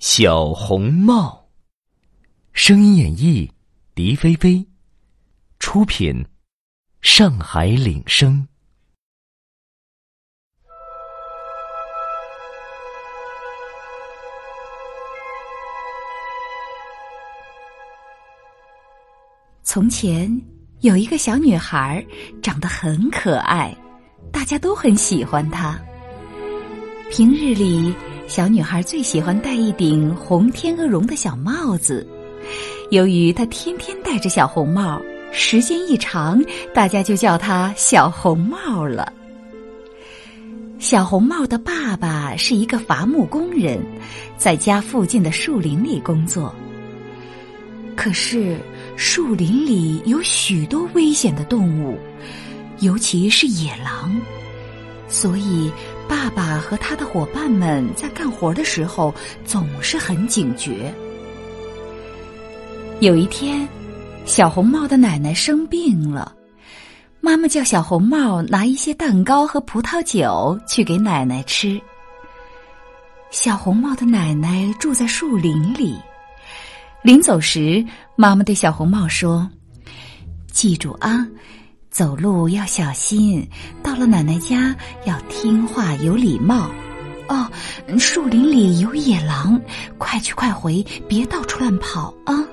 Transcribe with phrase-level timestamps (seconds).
[0.00, 1.46] 小红帽，
[2.54, 3.50] 声音演绎：
[3.94, 4.66] 狄菲菲，
[5.58, 6.24] 出品：
[7.02, 8.48] 上海领声。
[19.62, 20.34] 从前
[20.80, 22.02] 有一个小女孩，
[22.42, 23.76] 长得很可爱，
[24.32, 25.78] 大家都很喜欢她。
[27.10, 27.94] 平日里。
[28.30, 32.06] 小女孩最喜欢戴一顶红天鹅绒的小帽子，
[32.92, 36.40] 由于她天天戴着小红帽，时间一长，
[36.72, 39.12] 大家就叫她小红帽了。
[40.78, 43.84] 小红帽的爸爸是一个伐木工人，
[44.36, 46.54] 在家附近的树林里工作。
[47.96, 48.56] 可是
[48.94, 51.98] 树林里有许多危险的动物，
[52.78, 54.16] 尤其是野狼，
[55.08, 55.68] 所以。
[56.10, 59.14] 爸爸和他的伙伴们在干活的时候
[59.44, 60.92] 总是很警觉。
[62.98, 63.66] 有一天，
[64.24, 66.34] 小红帽的奶奶生病了，
[67.20, 71.80] 妈妈叫小红帽拿一些蛋糕和葡萄酒去给奶奶吃。
[73.30, 75.96] 小红帽的奶奶住在树林里，
[77.04, 77.84] 临走时，
[78.16, 79.48] 妈妈对小红帽说
[80.50, 81.24] ：“记住啊。”
[81.90, 83.44] 走路要小心，
[83.82, 84.74] 到了奶奶家
[85.06, 86.70] 要听话有礼貌。
[87.28, 87.50] 哦，
[87.98, 89.60] 树林里有野狼，
[89.98, 92.44] 快去快回，别到处乱跑啊！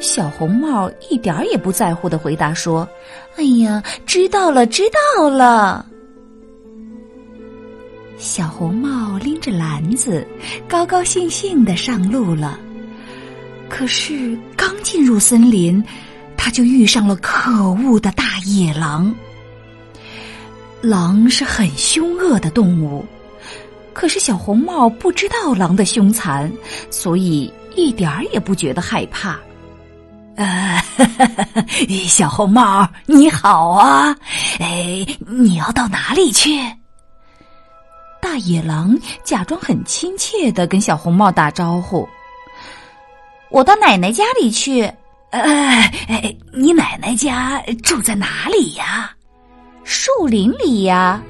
[0.00, 2.86] 小红帽一点也不在乎的回答说
[3.36, 4.82] ：“哎呀，知道了，知
[5.16, 5.86] 道了。”
[8.18, 10.26] 小红帽拎着篮子，
[10.68, 12.58] 高高兴兴的上路了。
[13.68, 15.82] 可是刚进入森林。
[16.48, 19.14] 他就遇上了可恶的大野狼。
[20.80, 23.04] 狼是很凶恶的动物，
[23.92, 26.50] 可是小红帽不知道狼的凶残，
[26.90, 29.38] 所以一点儿也不觉得害怕。
[30.36, 30.82] 呃，
[32.08, 34.16] 小红帽你好啊，
[34.58, 36.58] 哎，你要到哪里去？
[38.22, 42.08] 大野狼假装很亲切的跟小红帽打招呼
[43.52, 44.90] ：“我到奶奶家里去。”
[45.30, 45.92] 呃，
[46.52, 49.14] 你奶奶家住在哪里呀？
[49.84, 51.22] 树林里呀，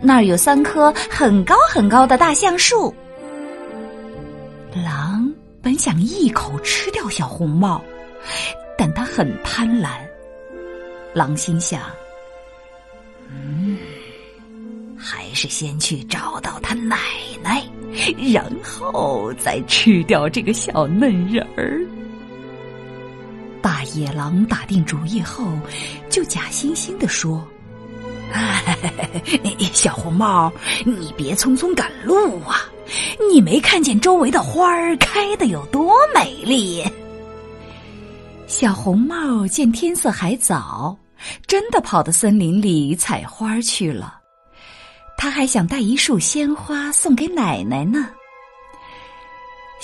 [0.00, 2.94] 那儿有三棵很高很高的大橡树。
[4.84, 5.32] 狼
[5.62, 7.82] 本想一口吃掉小红帽，
[8.76, 9.88] 但他很贪婪。
[11.14, 11.80] 狼心想：
[13.30, 13.78] 嗯，
[14.98, 16.96] 还是先去找到他奶
[17.42, 17.62] 奶，
[18.32, 21.80] 然后再吃掉这个小嫩人儿。
[23.64, 25.42] 大野狼打定主意后，
[26.10, 27.42] 就假惺惺地说
[29.72, 30.52] ：“小红帽，
[30.84, 32.68] 你别匆匆赶路啊！
[33.32, 36.84] 你没看见周围的花儿开的有多美丽？”
[38.46, 40.94] 小红帽见天色还早，
[41.46, 44.18] 真的跑到森林里采花去了。
[45.16, 48.10] 他还想带一束鲜花送给奶奶呢。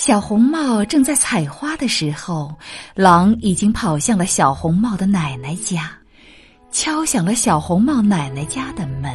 [0.03, 2.51] 小红帽正在采花的时候，
[2.95, 5.93] 狼已经跑向了小红帽的奶奶家，
[6.73, 9.13] 敲响了小红帽奶奶家的门。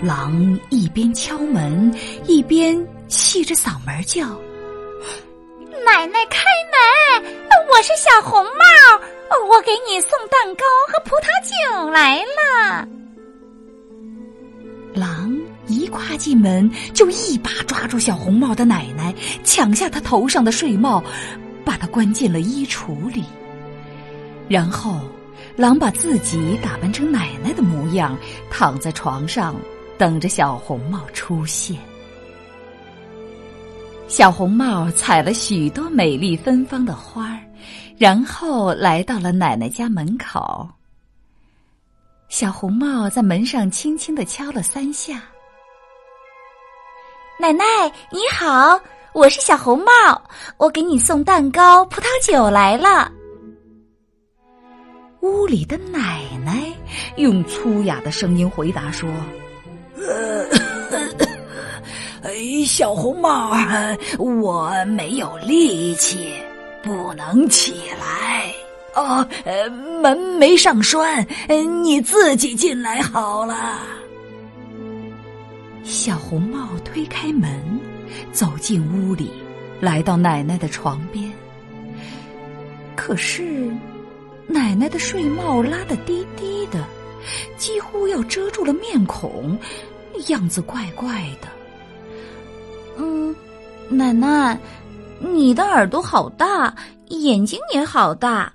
[0.00, 1.92] 狼一边敲门，
[2.28, 4.28] 一边细着嗓门叫
[5.84, 6.44] ：“奶奶开
[7.18, 7.34] 门！
[7.72, 12.86] 我是小红帽，我给你送蛋糕和葡萄酒来了。”
[15.94, 21.00] 跨进门，就一把抓住小红帽的奶奶，抢下她头上的睡帽，
[21.64, 23.22] 把她关进了衣橱里。
[24.48, 25.00] 然后，
[25.56, 28.18] 狼把自己打扮成奶奶的模样，
[28.50, 29.54] 躺在床上，
[29.96, 31.78] 等着小红帽出现。
[34.08, 37.40] 小红帽采了许多美丽芬芳的花儿，
[37.96, 40.68] 然后来到了奶奶家门口。
[42.28, 45.22] 小红帽在门上轻轻的敲了三下。
[47.36, 47.64] 奶奶
[48.10, 48.80] 你好，
[49.12, 50.22] 我是小红帽，
[50.56, 53.10] 我给你送蛋糕、葡萄酒来了。
[55.20, 56.72] 屋里的奶奶
[57.16, 59.10] 用粗哑的声音回答说
[62.22, 63.50] ：“哎，小红帽，
[64.16, 66.32] 我没有力气，
[66.84, 68.54] 不能起来。
[68.94, 69.26] 哦，
[70.00, 71.26] 门没上栓，
[71.82, 73.80] 你自己进来好了。”
[75.84, 77.78] 小红帽推开门，
[78.32, 79.30] 走进屋里，
[79.80, 81.30] 来到奶奶的床边。
[82.96, 83.70] 可是，
[84.46, 86.82] 奶奶的睡帽拉得低低的，
[87.58, 89.58] 几乎要遮住了面孔，
[90.28, 91.48] 样子怪怪的。
[92.96, 93.34] 嗯，
[93.88, 94.58] 奶奶，
[95.20, 96.74] 你的耳朵好大，
[97.08, 98.50] 眼睛也好大，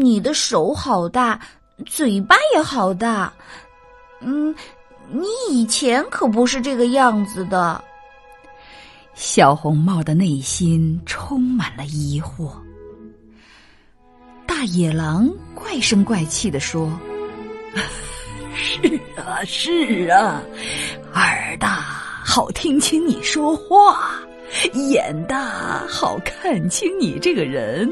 [0.00, 1.38] 你的手好大，
[1.84, 3.30] 嘴巴也好大。
[4.20, 4.54] 嗯，
[5.10, 7.82] 你以前可不是这个样子的。
[9.14, 12.52] 小红帽的内心充满了疑惑。
[14.46, 16.90] 大野狼怪声怪气地说
[18.54, 20.40] ：“是啊，是啊，
[21.14, 21.80] 耳大
[22.24, 24.20] 好听清你说话，
[24.74, 27.90] 眼大好看清你这个人，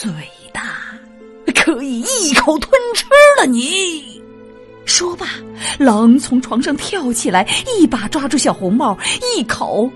[0.00, 0.10] 嘴
[0.52, 0.74] 大
[1.54, 3.04] 可以一口吞吃
[3.38, 4.17] 了你。”
[4.98, 5.26] 说罢，
[5.78, 7.46] 狼从床上跳起来，
[7.78, 8.98] 一把抓住小红帽，
[9.36, 9.88] 一口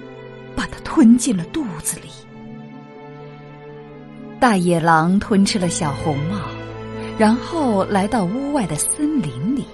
[0.54, 2.08] 把它吞进了肚子里。
[4.38, 6.38] 大野狼吞吃了小红帽，
[7.18, 9.64] 然后来到屋外的森林里。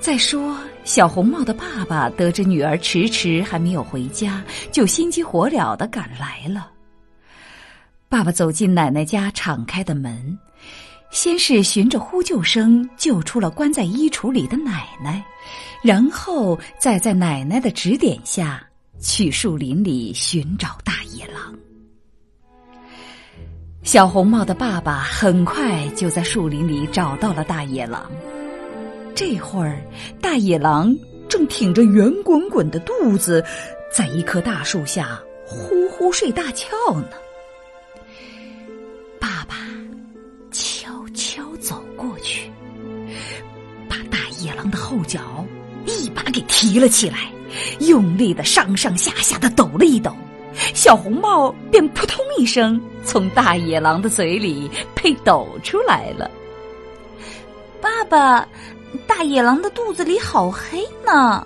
[0.00, 6.70] 再说，小红帽的爸爸得知女儿迟迟还没有回家，就心急火燎的赶来了。
[8.08, 10.38] 爸爸走进奶奶家敞开的门，
[11.12, 15.22] 先是循着呼救声救出了关在衣橱里的奶奶，
[15.82, 18.66] 然后再在奶奶的指点下
[18.98, 21.54] 去树林里寻找大野狼。
[23.82, 28.10] 小红帽的爸爸很快就在树林里找到了大野狼。
[29.14, 29.82] 这会儿，
[30.18, 30.96] 大野狼
[31.28, 33.44] 正挺着圆滚滚的肚子，
[33.94, 37.10] 在一棵大树下呼呼睡大觉呢。
[46.62, 47.18] 提了起来，
[47.80, 50.14] 用力的上上下下的抖了一抖。
[50.74, 56.30] 小红帽便扑通一声从大野狼的嘴里被抖出来了。
[57.80, 58.46] 爸爸，
[59.08, 61.44] 大野狼的肚子里好黑呢。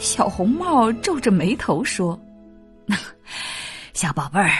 [0.00, 2.18] 小红帽皱着眉头说
[3.94, 4.50] ：“小宝贝儿，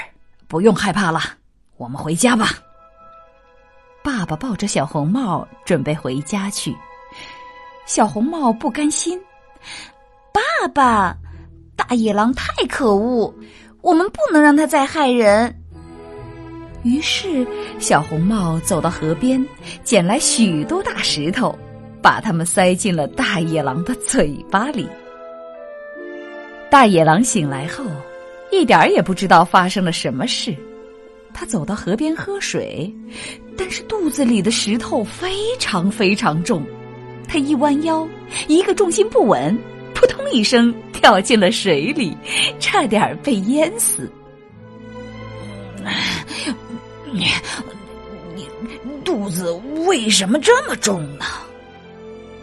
[0.47, 1.21] 不用害怕了，
[1.79, 2.51] 我们回家吧。”
[4.05, 6.73] 爸爸抱着小红帽准备回家去，
[7.87, 9.21] 小红帽不甘心
[10.33, 11.17] ：“爸爸。”
[11.77, 13.33] 大野狼太可恶，
[13.83, 15.55] 我们不能让它再害人。
[16.83, 17.47] 于是，
[17.79, 19.45] 小红帽走到河边，
[19.85, 21.57] 捡来许多大石头，
[22.03, 24.89] 把它们塞进了大野狼的嘴巴里。
[26.69, 27.85] 大野狼醒来后，
[28.51, 30.55] 一点儿也不知道发生了什么事。
[31.33, 32.93] 他走到河边喝水，
[33.57, 35.31] 但是肚子里的石头非
[35.61, 36.65] 常非常重，
[37.29, 38.07] 他一弯腰，
[38.47, 39.57] 一个重心不稳。
[39.95, 42.17] 扑通一声，跳进了水里，
[42.61, 44.09] 差点被淹死。
[47.11, 47.27] 你
[48.37, 48.47] 你
[49.05, 49.51] 肚子
[49.87, 51.25] 为什么这么重呢？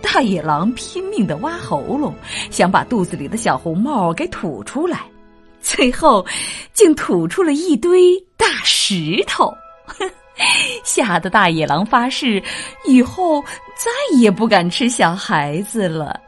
[0.01, 2.13] 大野狼拼命的挖喉咙，
[2.51, 5.05] 想把肚子里的小红帽给吐出来，
[5.61, 6.25] 最后
[6.73, 9.53] 竟吐出了一堆大石头，
[10.83, 12.41] 吓得大野狼发誓
[12.85, 13.41] 以后
[13.75, 16.25] 再也不敢吃小孩子了。